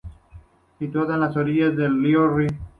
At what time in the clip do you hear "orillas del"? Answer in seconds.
1.37-2.01